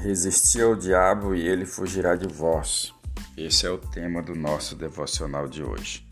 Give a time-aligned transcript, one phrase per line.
[0.00, 2.94] Resistir ao diabo e ele fugirá de vós.
[3.36, 6.06] Esse é o tema do nosso devocional de hoje.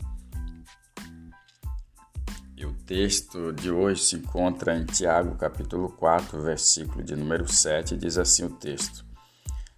[2.57, 7.95] E o texto de hoje se encontra em Tiago, capítulo 4, versículo de número 7,
[7.95, 9.05] diz assim o texto: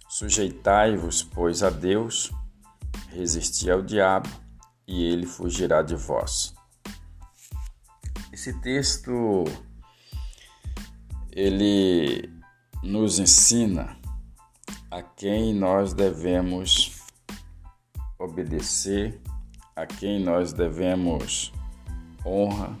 [0.08, 2.32] Sujeitai-vos, pois, a Deus,
[3.10, 4.28] resisti ao diabo,
[4.88, 6.52] e ele fugirá de vós.
[8.32, 9.44] Esse texto
[11.30, 12.28] ele
[12.82, 13.99] nos ensina
[14.90, 17.00] a quem nós devemos
[18.18, 19.20] obedecer,
[19.76, 21.52] a quem nós devemos
[22.26, 22.76] honra,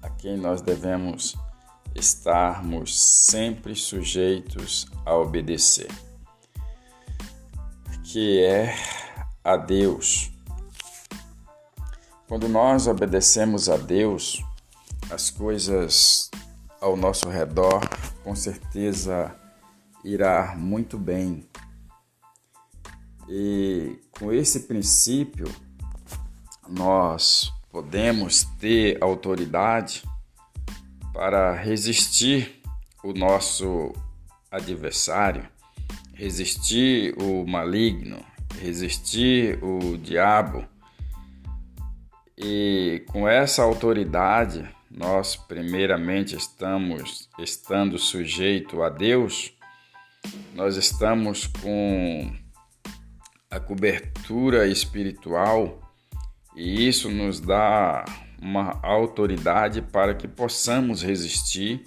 [0.00, 1.36] a quem nós devemos
[1.94, 5.90] estarmos sempre sujeitos a obedecer,
[8.04, 8.72] que é
[9.42, 10.30] a Deus.
[12.28, 14.44] Quando nós obedecemos a Deus,
[15.10, 16.30] as coisas
[16.80, 17.80] ao nosso redor
[18.22, 19.34] com certeza
[20.06, 21.44] irá muito bem.
[23.28, 25.52] E com esse princípio,
[26.68, 30.04] nós podemos ter autoridade
[31.12, 32.62] para resistir
[33.02, 33.92] o nosso
[34.50, 35.48] adversário,
[36.14, 38.24] resistir o maligno,
[38.60, 40.64] resistir o diabo.
[42.38, 49.55] E com essa autoridade, nós primeiramente estamos estando sujeito a Deus,
[50.54, 52.32] nós estamos com
[53.50, 55.80] a cobertura espiritual
[56.56, 58.04] e isso nos dá
[58.40, 61.84] uma autoridade para que possamos resistir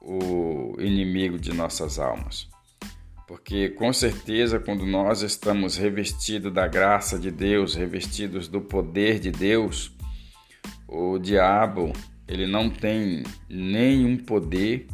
[0.00, 2.48] o inimigo de nossas almas.
[3.26, 9.30] Porque com certeza, quando nós estamos revestidos da graça de Deus, revestidos do poder de
[9.30, 9.92] Deus,
[10.86, 11.92] o diabo,
[12.26, 14.86] ele não tem nenhum poder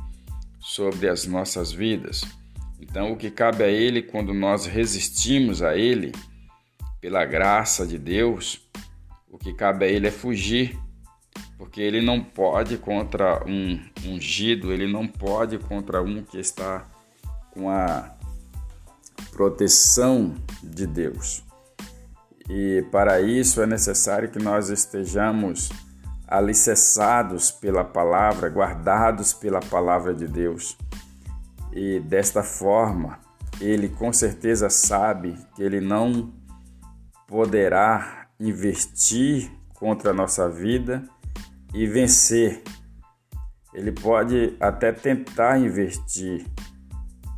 [0.65, 2.23] sobre as nossas vidas.
[2.80, 6.11] Então, o que cabe a ele quando nós resistimos a ele,
[7.02, 8.67] pela graça de Deus,
[9.30, 10.79] o que cabe a ele é fugir,
[11.58, 16.89] porque ele não pode contra um ungido, ele não pode contra um que está
[17.53, 18.17] com a
[19.33, 21.45] proteção de Deus.
[22.48, 25.69] E para isso é necessário que nós estejamos
[26.27, 30.77] alicerçados pela palavra, guardados pela palavra de Deus.
[31.73, 33.18] E desta forma,
[33.61, 36.33] ele com certeza sabe que ele não
[37.27, 41.05] poderá investir contra a nossa vida
[41.73, 42.62] e vencer.
[43.73, 46.46] Ele pode até tentar investir,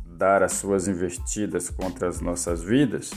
[0.05, 3.11] dar as suas investidas contra as nossas vidas,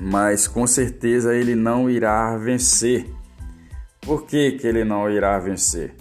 [0.00, 3.10] mas com certeza ele não irá vencer
[4.06, 5.96] por que, que ele não irá vencer?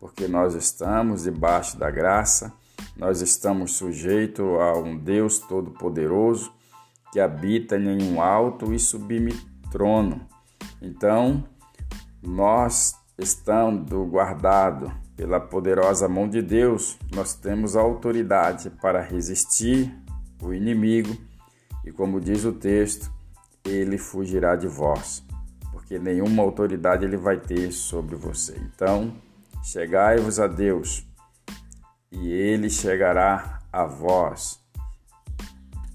[0.00, 2.50] Porque nós estamos debaixo da graça,
[2.96, 6.50] nós estamos sujeitos a um Deus Todo-Poderoso
[7.12, 9.38] que habita em um alto e sublime
[9.70, 10.26] trono.
[10.80, 11.44] Então,
[12.22, 19.94] nós estando guardados pela poderosa mão de Deus, nós temos autoridade para resistir
[20.42, 21.14] o inimigo
[21.84, 23.12] e, como diz o texto,
[23.62, 25.22] ele fugirá de vós
[25.90, 28.56] que nenhuma autoridade ele vai ter sobre você.
[28.58, 29.12] Então,
[29.60, 31.04] chegai-vos a Deus,
[32.12, 34.60] e ele chegará a vós.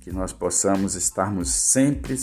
[0.02, 2.18] Que nós possamos estarmos sempre,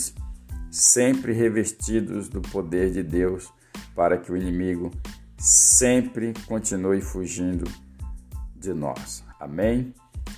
[0.69, 3.51] sempre revestidos do poder de Deus,
[3.95, 4.91] para que o inimigo
[5.35, 7.69] sempre continue fugindo
[8.55, 9.23] de nós.
[9.39, 9.95] Amém?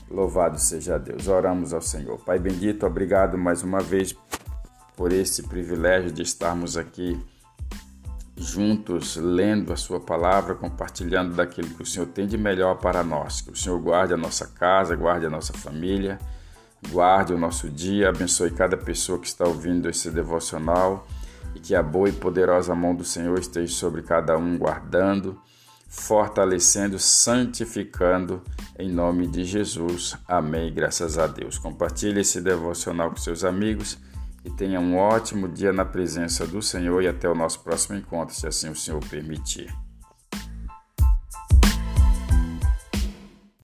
[0.09, 1.27] Louvado seja Deus.
[1.27, 2.17] Oramos ao Senhor.
[2.23, 4.15] Pai bendito, obrigado mais uma vez
[4.95, 7.19] por esse privilégio de estarmos aqui
[8.37, 13.41] juntos, lendo a Sua palavra, compartilhando daquilo que o Senhor tem de melhor para nós.
[13.41, 16.19] Que o Senhor guarde a nossa casa, guarde a nossa família,
[16.89, 21.07] guarde o nosso dia, abençoe cada pessoa que está ouvindo esse devocional
[21.53, 25.39] e que a boa e poderosa mão do Senhor esteja sobre cada um, guardando,
[25.87, 28.41] fortalecendo, santificando,
[28.77, 30.17] em nome de Jesus.
[30.27, 30.73] Amém.
[30.73, 31.57] Graças a Deus.
[31.57, 33.97] Compartilhe esse devocional com seus amigos
[34.45, 38.35] e tenha um ótimo dia na presença do Senhor e até o nosso próximo encontro,
[38.35, 39.84] se assim o Senhor permitir.